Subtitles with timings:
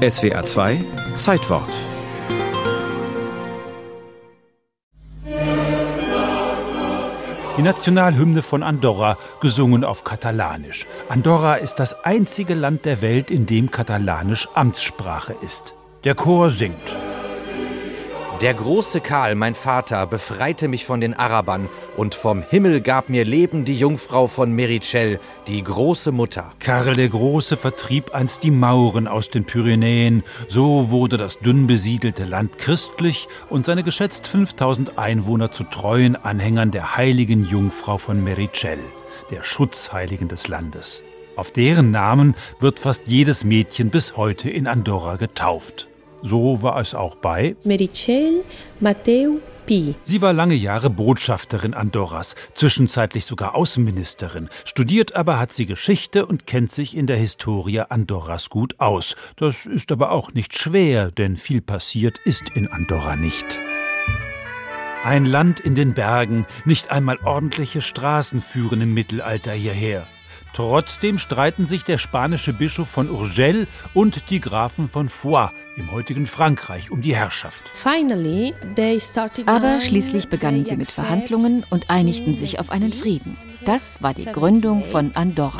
[0.00, 0.82] SWR 2
[1.18, 1.68] Zeitwort
[7.58, 10.86] Die Nationalhymne von Andorra, gesungen auf Katalanisch.
[11.10, 15.74] Andorra ist das einzige Land der Welt, in dem Katalanisch Amtssprache ist.
[16.04, 16.96] Der Chor singt.
[18.40, 21.68] Der große Karl, mein Vater, befreite mich von den Arabern,
[21.98, 26.50] und vom Himmel gab mir Leben die Jungfrau von Merichel, die große Mutter.
[26.58, 32.24] Karl der Große vertrieb einst die Mauren aus den Pyrenäen, so wurde das dünn besiedelte
[32.24, 38.78] Land christlich und seine geschätzt 5000 Einwohner zu treuen Anhängern der heiligen Jungfrau von Merichel,
[39.30, 41.02] der Schutzheiligen des Landes.
[41.36, 45.89] Auf deren Namen wird fast jedes Mädchen bis heute in Andorra getauft.
[46.22, 48.44] So war es auch bei Merichel
[48.78, 49.94] Mateu Pi.
[50.04, 54.48] Sie war lange Jahre Botschafterin Andorras, zwischenzeitlich sogar Außenministerin.
[54.64, 59.16] Studiert aber hat sie Geschichte und kennt sich in der Historie Andorras gut aus.
[59.36, 63.60] Das ist aber auch nicht schwer, denn viel passiert ist in Andorra nicht.
[65.04, 70.06] Ein Land in den Bergen, nicht einmal ordentliche Straßen führen im Mittelalter hierher.
[70.52, 76.26] Trotzdem streiten sich der spanische Bischof von Urgell und die Grafen von Foix im heutigen
[76.26, 77.62] Frankreich um die Herrschaft.
[79.46, 83.36] Aber schließlich begannen sie mit Verhandlungen und einigten sich auf einen Frieden.
[83.64, 85.58] Das war die Gründung von Andorra.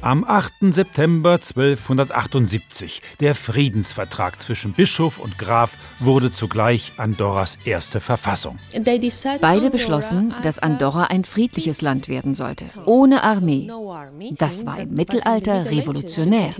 [0.00, 0.52] Am 8.
[0.60, 8.58] September 1278, der Friedensvertrag zwischen Bischof und Graf, wurde zugleich Andorras erste Verfassung.
[9.40, 13.70] Beide beschlossen, dass Andorra ein friedliches Land werden sollte, ohne Armee.
[14.36, 16.50] Das war im Mittelalter revolutionär.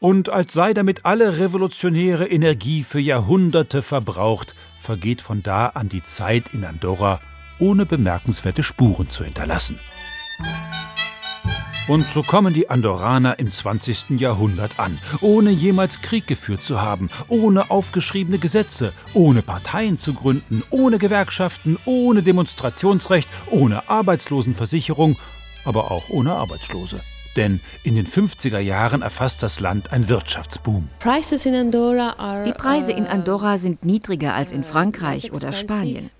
[0.00, 6.02] Und als sei damit alle revolutionäre Energie für Jahrhunderte verbraucht, vergeht von da an die
[6.02, 7.20] Zeit in Andorra
[7.58, 9.78] ohne bemerkenswerte Spuren zu hinterlassen.
[11.86, 14.18] Und so kommen die Andorraner im 20.
[14.18, 20.62] Jahrhundert an, ohne jemals Krieg geführt zu haben, ohne aufgeschriebene Gesetze, ohne Parteien zu gründen,
[20.70, 25.18] ohne Gewerkschaften, ohne Demonstrationsrecht, ohne Arbeitslosenversicherung,
[25.66, 27.02] aber auch ohne Arbeitslose.
[27.36, 30.88] Denn in den 50er Jahren erfasst das Land ein Wirtschaftsboom.
[31.02, 36.10] Die Preise in Andorra sind niedriger als in Frankreich oder Spanien.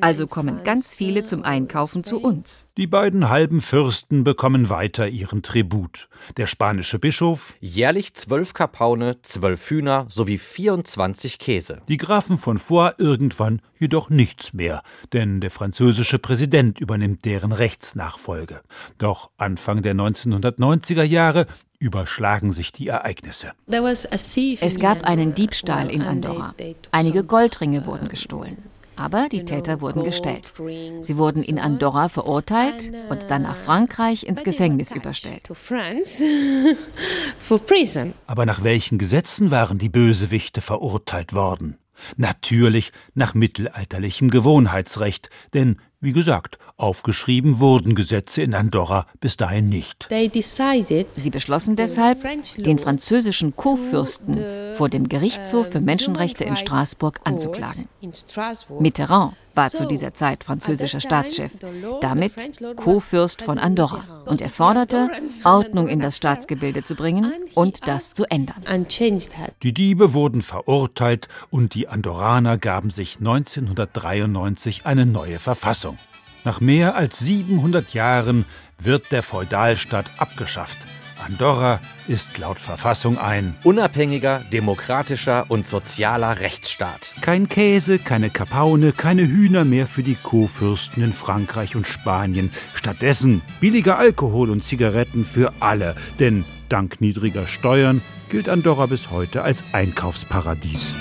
[0.00, 2.66] Also kommen ganz viele zum Einkaufen zu uns.
[2.76, 6.08] Die beiden halben Fürsten bekommen weiter ihren Tribut.
[6.36, 11.80] Der spanische Bischof jährlich zwölf Kapaune, zwölf Hühner sowie 24 Käse.
[11.88, 18.62] Die Grafen von Foix irgendwann jedoch nichts mehr, denn der französische Präsident übernimmt deren Rechtsnachfolge.
[18.98, 19.94] Doch Anfang der
[20.62, 21.46] 1990er Jahre
[21.78, 23.52] überschlagen sich die Ereignisse.
[24.60, 26.54] Es gab einen Diebstahl in Andorra.
[26.92, 28.58] Einige Goldringe wurden gestohlen.
[28.94, 30.52] Aber die Täter wurden gestellt.
[31.00, 35.50] Sie wurden in Andorra verurteilt und dann nach Frankreich ins Gefängnis überstellt.
[38.26, 41.78] Aber nach welchen Gesetzen waren die Bösewichte verurteilt worden?
[42.16, 50.08] Natürlich nach mittelalterlichem Gewohnheitsrecht, denn wie gesagt, aufgeschrieben wurden Gesetze in Andorra bis dahin nicht.
[51.14, 52.18] Sie beschlossen deshalb,
[52.56, 54.36] den französischen Kurfürsten
[54.74, 57.88] vor dem Gerichtshof für Menschenrechte in Straßburg anzuklagen.
[58.78, 61.52] Mitterrand war zu dieser Zeit französischer Staatschef,
[62.00, 64.22] damit Kurfürst von Andorra.
[64.26, 65.10] Und er forderte,
[65.44, 68.62] Ordnung in das Staatsgebilde zu bringen und das zu ändern.
[69.62, 75.98] Die Diebe wurden verurteilt und die Andorraner gaben sich 1993 eine neue Verfassung.
[76.44, 78.46] Nach mehr als 700 Jahren
[78.78, 80.78] wird der Feudalstaat abgeschafft.
[81.22, 87.14] Andorra ist laut Verfassung ein unabhängiger, demokratischer und sozialer Rechtsstaat.
[87.20, 92.52] Kein Käse, keine Kapaune, keine Hühner mehr für die Kurfürsten in Frankreich und Spanien.
[92.74, 95.94] Stattdessen billiger Alkohol und Zigaretten für alle.
[96.18, 100.94] Denn dank niedriger Steuern gilt Andorra bis heute als Einkaufsparadies.